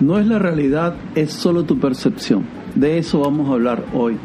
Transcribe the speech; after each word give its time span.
No 0.00 0.18
es 0.18 0.26
la 0.26 0.38
realidad, 0.38 0.94
es 1.16 1.32
solo 1.32 1.64
tu 1.64 1.78
percepción. 1.78 2.44
De 2.76 2.98
eso 2.98 3.20
vamos 3.20 3.48
a 3.50 3.54
hablar 3.54 3.84
hoy. 3.92 4.16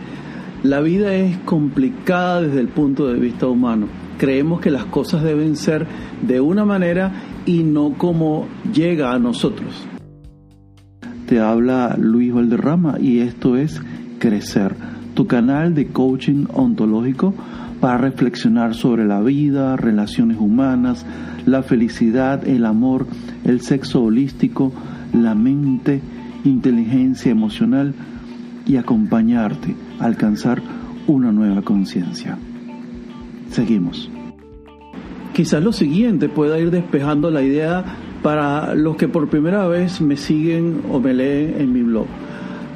La 0.62 0.82
vida 0.82 1.14
es 1.16 1.38
complicada 1.40 2.42
desde 2.42 2.60
el 2.60 2.68
punto 2.68 3.08
de 3.08 3.20
vista 3.20 3.48
humano. 3.48 3.88
Creemos 4.20 4.62
que 4.62 4.70
las 4.70 4.86
cosas 4.86 5.24
deben 5.24 5.56
ser 5.56 5.88
de 6.22 6.40
una 6.40 6.64
manera 6.64 7.12
y 7.46 7.64
no 7.64 7.94
como 7.98 8.48
llega 8.72 9.14
a 9.14 9.20
nosotros. 9.20 9.88
Te 11.28 11.40
habla 11.40 11.96
Luis 12.00 12.34
Valderrama 12.34 12.98
y 13.00 13.20
esto 13.20 13.58
es 13.58 13.82
Crecer, 14.20 14.76
tu 15.16 15.26
canal 15.26 15.74
de 15.74 15.88
coaching 15.88 16.46
ontológico 16.54 17.34
para 17.82 17.98
reflexionar 17.98 18.76
sobre 18.76 19.06
la 19.06 19.20
vida, 19.22 19.76
relaciones 19.76 20.38
humanas, 20.40 21.06
la 21.46 21.64
felicidad, 21.64 22.48
el 22.48 22.66
amor, 22.66 23.08
el 23.44 23.60
sexo 23.60 24.04
holístico, 24.04 24.72
la 25.14 25.36
mente, 25.36 26.02
inteligencia 26.44 27.32
emocional 27.32 27.94
y 28.66 28.78
acompañarte 28.78 29.76
a 30.00 30.06
alcanzar 30.06 30.62
una 31.08 31.32
nueva 31.32 31.62
conciencia. 31.62 32.38
Seguimos. 33.50 34.10
Quizás 35.34 35.64
lo 35.64 35.72
siguiente 35.72 36.30
pueda 36.30 36.60
ir 36.60 36.72
despejando 36.72 37.32
la 37.32 37.42
idea 37.42 37.84
para 38.22 38.74
los 38.76 38.96
que 38.96 39.08
por 39.08 39.30
primera 39.30 39.68
vez 39.68 40.00
me 40.00 40.16
siguen 40.16 40.82
o 40.92 41.00
me 41.00 41.14
leen 41.14 41.56
en 41.60 41.74
mi 41.74 41.82
blog. 41.82 42.06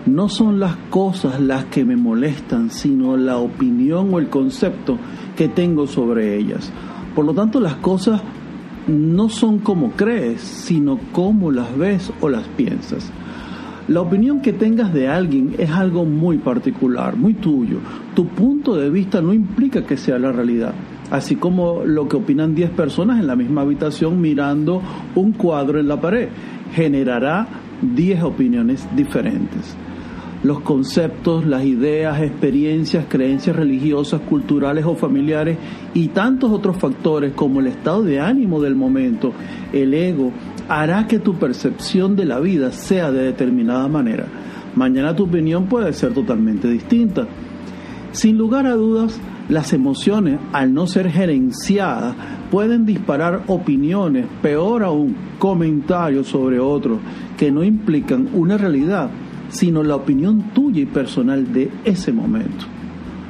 No 0.06 0.30
son 0.30 0.60
las 0.60 0.76
cosas 0.90 1.40
las 1.40 1.66
que 1.66 1.84
me 1.86 1.96
molestan, 1.96 2.70
sino 2.70 3.18
la 3.18 3.38
opinión 3.38 4.14
o 4.14 4.20
el 4.20 4.30
concepto 4.30 4.98
que 5.36 5.50
tengo 5.50 5.86
sobre 5.86 6.38
ellas. 6.38 6.72
Por 7.14 7.26
lo 7.26 7.34
tanto, 7.34 7.60
las 7.60 7.76
cosas 7.76 8.22
no 8.88 9.30
son 9.30 9.60
como 9.60 9.92
crees, 9.92 10.42
sino 10.42 10.98
como 11.12 11.52
las 11.52 11.78
ves 11.78 12.12
o 12.22 12.30
las 12.30 12.48
piensas. 12.50 13.12
La 13.88 14.02
opinión 14.02 14.42
que 14.42 14.52
tengas 14.52 14.94
de 14.94 15.08
alguien 15.08 15.56
es 15.58 15.70
algo 15.70 16.04
muy 16.04 16.40
particular, 16.40 17.16
muy 17.16 17.34
tuyo. 17.34 17.78
Tu 18.16 18.28
punto 18.28 18.76
de 18.76 18.90
vista 18.90 19.22
no 19.22 19.34
implica 19.34 19.86
que 19.86 19.96
sea 19.96 20.20
la 20.20 20.32
realidad. 20.32 20.74
Así 21.10 21.38
como 21.38 21.84
lo 21.86 22.10
que 22.10 22.18
opinan 22.18 22.54
10 22.54 22.72
personas 22.72 23.20
en 23.20 23.28
la 23.28 23.38
misma 23.38 23.62
habitación 23.62 24.20
mirando 24.20 24.82
un 25.16 25.32
cuadro 25.32 25.80
en 25.80 25.88
la 25.88 26.02
pared, 26.02 26.28
generará 26.74 27.48
10 27.82 28.24
opiniones 28.24 28.86
diferentes 28.94 29.78
los 30.44 30.62
conceptos, 30.62 31.46
las 31.46 31.64
ideas, 31.66 32.22
experiencias, 32.22 33.06
creencias 33.10 33.56
religiosas, 33.56 34.22
culturales 34.22 34.86
o 34.86 34.96
familiares 34.96 35.58
y 35.94 36.10
tantos 36.10 36.52
otros 36.52 36.78
factores 36.78 37.34
como 37.34 37.60
el 37.60 37.68
estado 37.68 38.04
de 38.04 38.20
ánimo 38.20 38.62
del 38.62 38.76
momento, 38.76 39.34
el 39.74 39.94
ego, 39.94 40.32
hará 40.70 41.08
que 41.08 41.20
tu 41.20 41.36
percepción 41.36 42.16
de 42.16 42.26
la 42.26 42.40
vida 42.40 42.72
sea 42.72 43.12
de 43.12 43.24
determinada 43.24 43.88
manera. 43.88 44.26
Mañana 44.76 45.16
tu 45.16 45.24
opinión 45.24 45.66
puede 45.66 45.92
ser 45.94 46.14
totalmente 46.14 46.70
distinta. 46.70 47.28
Sin 48.12 48.38
lugar 48.38 48.68
a 48.68 48.76
dudas, 48.76 49.20
las 49.50 49.74
emociones, 49.74 50.40
al 50.54 50.74
no 50.74 50.88
ser 50.88 51.10
gerenciadas, 51.10 52.16
pueden 52.52 52.86
disparar 52.86 53.44
opiniones, 53.48 54.26
peor 54.42 54.84
aún, 54.84 55.16
comentarios 55.40 56.28
sobre 56.28 56.60
otros 56.60 57.00
que 57.38 57.52
no 57.52 57.64
implican 57.64 58.30
una 58.34 58.58
realidad 58.58 59.10
sino 59.50 59.84
la 59.84 59.96
opinión 59.96 60.52
tuya 60.54 60.82
y 60.82 60.86
personal 60.86 61.54
de 61.54 61.70
ese 61.86 62.12
momento. 62.12 62.66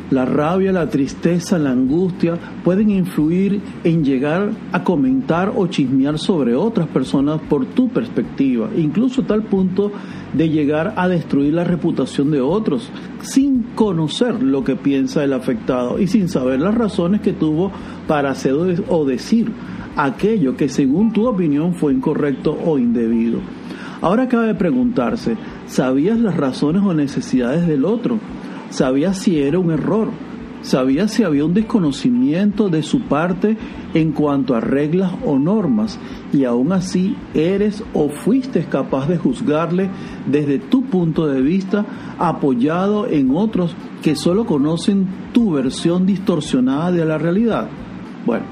La 0.09 0.23
rabia, 0.23 0.71
la 0.71 0.89
tristeza, 0.89 1.59
la 1.59 1.71
angustia 1.71 2.37
pueden 2.63 2.91
influir 2.91 3.59
en 3.83 4.05
llegar 4.05 4.51
a 4.71 4.81
comentar 4.81 5.51
o 5.53 5.67
chismear 5.67 6.17
sobre 6.17 6.55
otras 6.55 6.87
personas 6.87 7.41
por 7.41 7.65
tu 7.65 7.89
perspectiva, 7.89 8.69
incluso 8.77 9.21
a 9.21 9.27
tal 9.27 9.43
punto 9.43 9.91
de 10.31 10.47
llegar 10.47 10.93
a 10.95 11.09
destruir 11.09 11.53
la 11.53 11.65
reputación 11.65 12.31
de 12.31 12.39
otros 12.39 12.89
sin 13.21 13.63
conocer 13.75 14.41
lo 14.41 14.63
que 14.63 14.77
piensa 14.77 15.25
el 15.25 15.33
afectado 15.33 15.99
y 15.99 16.07
sin 16.07 16.29
saber 16.29 16.61
las 16.61 16.75
razones 16.75 17.19
que 17.19 17.33
tuvo 17.33 17.73
para 18.07 18.29
hacer 18.31 18.55
o 18.87 19.05
decir 19.05 19.51
aquello 19.97 20.55
que 20.55 20.69
según 20.69 21.11
tu 21.11 21.27
opinión 21.27 21.73
fue 21.73 21.91
incorrecto 21.91 22.57
o 22.65 22.79
indebido. 22.79 23.39
Ahora 24.01 24.27
cabe 24.27 24.53
preguntarse, 24.53 25.37
¿sabías 25.65 26.19
las 26.19 26.37
razones 26.37 26.83
o 26.83 26.93
necesidades 26.93 27.67
del 27.67 27.83
otro? 27.83 28.19
¿Sabías 28.69 29.17
si 29.17 29.39
era 29.39 29.57
un 29.57 29.71
error? 29.71 30.09
¿Sabías 30.61 31.11
si 31.11 31.23
había 31.23 31.45
un 31.45 31.53
desconocimiento 31.53 32.69
de 32.69 32.83
su 32.83 33.01
parte 33.01 33.57
en 33.93 34.11
cuanto 34.11 34.53
a 34.53 34.59
reglas 34.59 35.13
o 35.25 35.39
normas? 35.39 35.99
Y 36.33 36.43
aún 36.43 36.73
así 36.73 37.15
eres 37.33 37.83
o 37.93 38.09
fuiste 38.09 38.65
capaz 38.65 39.07
de 39.07 39.17
juzgarle 39.17 39.89
desde 40.25 40.59
tu 40.59 40.83
punto 40.83 41.25
de 41.25 41.41
vista 41.41 41.85
apoyado 42.19 43.07
en 43.07 43.35
otros 43.35 43.75
que 44.03 44.15
solo 44.15 44.45
conocen 44.45 45.07
tu 45.31 45.53
versión 45.53 46.05
distorsionada 46.05 46.91
de 46.91 47.05
la 47.05 47.17
realidad. 47.17 47.69
Bueno, 48.25 48.45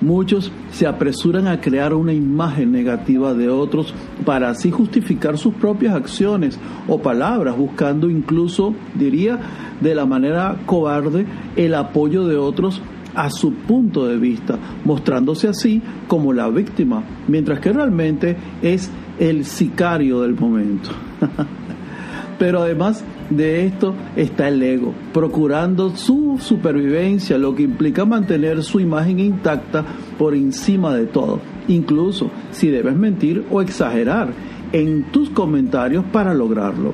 Muchos 0.00 0.52
se 0.72 0.86
apresuran 0.86 1.46
a 1.48 1.60
crear 1.60 1.94
una 1.94 2.12
imagen 2.12 2.70
negativa 2.70 3.34
de 3.34 3.48
otros 3.48 3.94
para 4.24 4.50
así 4.50 4.70
justificar 4.70 5.38
sus 5.38 5.54
propias 5.54 5.94
acciones 5.94 6.58
o 6.86 7.00
palabras, 7.00 7.56
buscando 7.56 8.10
incluso, 8.10 8.74
diría, 8.94 9.40
de 9.80 9.94
la 9.94 10.06
manera 10.06 10.56
cobarde 10.66 11.26
el 11.56 11.74
apoyo 11.74 12.26
de 12.26 12.36
otros 12.36 12.82
a 13.14 13.30
su 13.30 13.54
punto 13.54 14.06
de 14.06 14.18
vista, 14.18 14.58
mostrándose 14.84 15.48
así 15.48 15.80
como 16.06 16.32
la 16.32 16.48
víctima, 16.48 17.02
mientras 17.26 17.60
que 17.60 17.72
realmente 17.72 18.36
es 18.60 18.90
el 19.18 19.46
sicario 19.46 20.20
del 20.20 20.34
momento. 20.34 20.90
Pero 22.38 22.60
además 22.60 23.02
de 23.30 23.66
esto 23.66 23.94
está 24.16 24.48
el 24.48 24.62
ego, 24.62 24.94
procurando 25.12 25.96
su 25.96 26.38
supervivencia, 26.40 27.38
lo 27.38 27.54
que 27.54 27.62
implica 27.62 28.04
mantener 28.04 28.62
su 28.62 28.80
imagen 28.80 29.18
intacta 29.18 29.84
por 30.18 30.34
encima 30.34 30.94
de 30.94 31.06
todo, 31.06 31.40
incluso 31.68 32.30
si 32.50 32.68
debes 32.68 32.96
mentir 32.96 33.44
o 33.50 33.60
exagerar 33.60 34.32
en 34.72 35.04
tus 35.12 35.30
comentarios 35.30 36.04
para 36.12 36.34
lograrlo. 36.34 36.92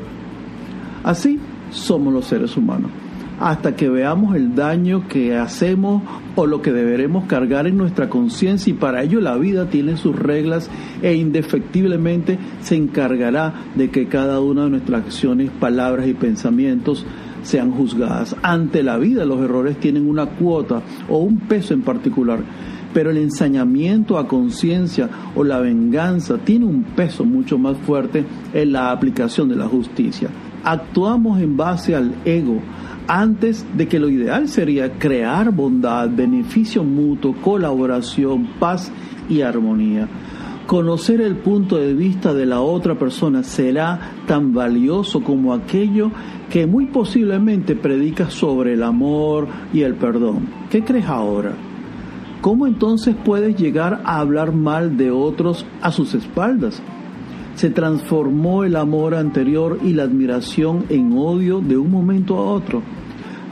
Así 1.04 1.38
somos 1.70 2.12
los 2.12 2.26
seres 2.26 2.56
humanos 2.56 2.90
hasta 3.42 3.74
que 3.74 3.88
veamos 3.88 4.36
el 4.36 4.54
daño 4.54 5.08
que 5.08 5.36
hacemos 5.36 6.02
o 6.36 6.46
lo 6.46 6.62
que 6.62 6.72
deberemos 6.72 7.24
cargar 7.24 7.66
en 7.66 7.76
nuestra 7.76 8.08
conciencia 8.08 8.70
y 8.70 8.74
para 8.74 9.02
ello 9.02 9.20
la 9.20 9.36
vida 9.36 9.68
tiene 9.68 9.96
sus 9.96 10.16
reglas 10.16 10.70
e 11.02 11.14
indefectiblemente 11.14 12.38
se 12.60 12.76
encargará 12.76 13.52
de 13.74 13.90
que 13.90 14.06
cada 14.06 14.38
una 14.40 14.64
de 14.64 14.70
nuestras 14.70 15.06
acciones, 15.06 15.50
palabras 15.50 16.06
y 16.06 16.14
pensamientos 16.14 17.04
sean 17.42 17.72
juzgadas. 17.72 18.36
Ante 18.44 18.84
la 18.84 18.96
vida 18.96 19.24
los 19.24 19.40
errores 19.40 19.76
tienen 19.80 20.08
una 20.08 20.26
cuota 20.26 20.80
o 21.08 21.18
un 21.18 21.38
peso 21.38 21.74
en 21.74 21.82
particular, 21.82 22.38
pero 22.94 23.10
el 23.10 23.16
ensañamiento 23.16 24.18
a 24.18 24.28
conciencia 24.28 25.08
o 25.34 25.42
la 25.42 25.58
venganza 25.58 26.38
tiene 26.38 26.66
un 26.66 26.84
peso 26.84 27.24
mucho 27.24 27.58
más 27.58 27.76
fuerte 27.78 28.24
en 28.54 28.70
la 28.70 28.92
aplicación 28.92 29.48
de 29.48 29.56
la 29.56 29.66
justicia. 29.66 30.28
Actuamos 30.62 31.40
en 31.40 31.56
base 31.56 31.96
al 31.96 32.14
ego, 32.24 32.60
antes 33.12 33.66
de 33.76 33.88
que 33.88 33.98
lo 33.98 34.08
ideal 34.08 34.48
sería 34.48 34.98
crear 34.98 35.52
bondad, 35.52 36.08
beneficio 36.08 36.82
mutuo, 36.82 37.34
colaboración, 37.42 38.46
paz 38.58 38.90
y 39.28 39.42
armonía. 39.42 40.08
Conocer 40.66 41.20
el 41.20 41.36
punto 41.36 41.76
de 41.76 41.92
vista 41.92 42.32
de 42.32 42.46
la 42.46 42.62
otra 42.62 42.98
persona 42.98 43.42
será 43.42 44.14
tan 44.26 44.54
valioso 44.54 45.22
como 45.22 45.52
aquello 45.52 46.10
que 46.48 46.66
muy 46.66 46.86
posiblemente 46.86 47.76
predica 47.76 48.30
sobre 48.30 48.72
el 48.72 48.82
amor 48.82 49.46
y 49.74 49.82
el 49.82 49.94
perdón. 49.96 50.48
¿Qué 50.70 50.82
crees 50.82 51.04
ahora? 51.04 51.52
¿Cómo 52.40 52.66
entonces 52.66 53.14
puedes 53.22 53.56
llegar 53.60 54.00
a 54.06 54.20
hablar 54.20 54.54
mal 54.54 54.96
de 54.96 55.10
otros 55.10 55.66
a 55.82 55.92
sus 55.92 56.14
espaldas? 56.14 56.82
Se 57.54 57.70
transformó 57.70 58.64
el 58.64 58.76
amor 58.76 59.14
anterior 59.14 59.78
y 59.82 59.92
la 59.92 60.04
admiración 60.04 60.86
en 60.88 61.12
odio 61.16 61.60
de 61.60 61.76
un 61.76 61.90
momento 61.90 62.38
a 62.38 62.42
otro. 62.42 62.82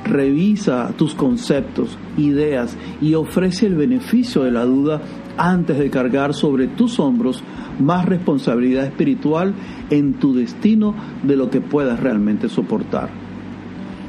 Revisa 0.05 0.93
tus 0.97 1.15
conceptos, 1.15 1.99
ideas 2.17 2.77
y 3.01 3.15
ofrece 3.15 3.67
el 3.67 3.75
beneficio 3.75 4.43
de 4.43 4.51
la 4.51 4.65
duda 4.65 5.01
antes 5.37 5.79
de 5.79 5.91
cargar 5.91 6.35
sobre 6.35 6.67
tus 6.67 6.99
hombros 6.99 7.43
más 7.79 8.07
responsabilidad 8.07 8.85
espiritual 8.85 9.55
en 9.91 10.15
tu 10.15 10.35
destino 10.35 10.95
de 11.23 11.37
lo 11.37 11.51
que 11.51 11.61
puedas 11.61 12.01
realmente 12.01 12.49
soportar. 12.49 13.11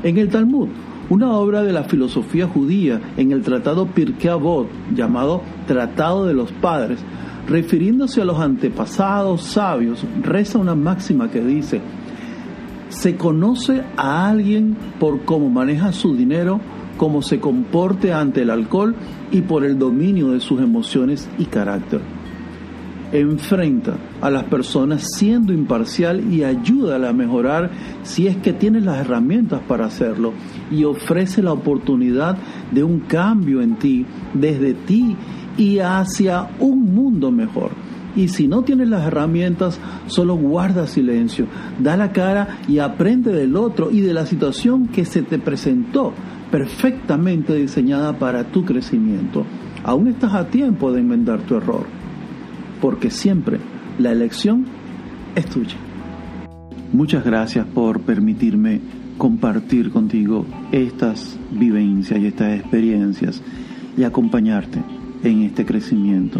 En 0.04 0.18
el 0.18 0.30
Talmud, 0.30 0.70
una 1.10 1.34
obra 1.34 1.62
de 1.62 1.74
la 1.74 1.84
filosofía 1.84 2.48
judía 2.48 3.00
en 3.18 3.32
el 3.32 3.42
tratado 3.42 3.88
Pirkei 3.88 4.32
Avot 4.32 4.68
llamado 4.96 5.42
Tratado 5.68 6.26
de 6.26 6.34
los 6.34 6.52
Padres, 6.54 7.00
refiriéndose 7.52 8.22
a 8.22 8.26
los 8.26 8.40
antepasados 8.40 9.44
sabios, 9.44 10.06
reza 10.22 10.58
una 10.58 10.74
máxima 10.74 11.30
que 11.30 11.42
dice, 11.42 11.82
se 12.88 13.18
conoce 13.18 13.84
a 13.98 14.30
alguien 14.30 14.78
por 15.00 15.26
cómo 15.26 15.50
maneja 15.50 15.92
su 15.92 16.16
dinero, 16.16 16.62
cómo 16.96 17.22
se 17.22 17.42
comporte 17.42 18.14
ante 18.14 18.44
el 18.44 18.52
alcohol 18.52 18.96
y 19.32 19.42
por 19.42 19.66
el 19.66 19.78
dominio 19.78 20.30
de 20.30 20.40
sus 20.40 20.62
emociones 20.62 21.30
y 21.38 21.46
carácter. 21.46 22.00
enfrenta 23.12 23.98
a 24.22 24.30
las 24.30 24.46
personas 24.46 25.06
siendo 25.18 25.52
imparcial 25.52 26.34
y 26.34 26.46
ayúdala 26.46 27.10
a 27.10 27.14
mejorar 27.14 27.70
si 28.04 28.28
es 28.28 28.38
que 28.38 28.54
tienes 28.54 28.86
las 28.86 29.00
herramientas 29.00 29.60
para 29.68 29.88
hacerlo 29.88 30.32
y 30.72 30.86
ofrece 30.86 31.44
la 31.44 31.52
oportunidad 31.52 32.38
de 32.72 32.86
un 32.86 33.02
cambio 33.02 33.62
en 33.62 33.76
ti, 33.76 34.06
desde 34.34 34.74
ti 34.74 35.18
y 35.62 35.78
hacia 35.78 36.48
un 36.60 36.92
mundo 36.96 37.30
mejor. 37.30 37.70
Y 38.16 38.30
si 38.30 38.48
no 38.48 38.64
tienes 38.64 38.90
las 38.90 39.06
herramientas, 39.06 39.80
solo 40.08 40.36
guarda 40.36 40.88
silencio, 40.88 41.46
da 41.78 41.96
la 41.96 42.12
cara 42.12 42.58
y 42.68 42.80
aprende 42.80 43.32
del 43.32 43.56
otro 43.56 43.92
y 43.92 44.02
de 44.02 44.12
la 44.12 44.26
situación 44.26 44.88
que 44.88 45.06
se 45.06 45.22
te 45.22 45.38
presentó, 45.38 46.14
perfectamente 46.50 47.54
diseñada 47.54 48.18
para 48.18 48.46
tu 48.46 48.66
crecimiento. 48.66 49.46
Aún 49.84 50.08
estás 50.08 50.34
a 50.34 50.48
tiempo 50.48 50.92
de 50.92 51.02
enmendar 51.02 51.42
tu 51.44 51.56
error, 51.56 51.86
porque 52.82 53.12
siempre 53.12 53.60
la 54.00 54.12
elección 54.12 54.66
es 55.36 55.46
tuya. 55.46 55.78
Muchas 56.92 57.24
gracias 57.24 57.68
por 57.68 58.02
permitirme 58.02 58.82
compartir 59.20 59.92
contigo 59.92 60.48
estas 60.72 61.38
vivencias 61.52 62.20
y 62.20 62.26
estas 62.26 62.60
experiencias 62.60 63.44
y 63.96 64.04
acompañarte 64.04 64.80
en 65.24 65.44
este 65.44 65.66
crecimiento. 65.66 66.40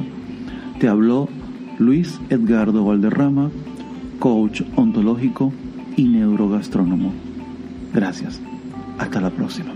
Te 0.80 0.88
habló 0.88 1.30
Luis 1.80 2.20
Edgardo 2.30 2.86
Valderrama, 2.86 3.50
coach 4.20 4.62
ontológico 4.76 5.52
y 5.98 6.04
neurogastrónomo. 6.04 7.12
Gracias. 7.94 8.40
Hasta 8.98 9.20
la 9.20 9.30
próxima. 9.32 9.72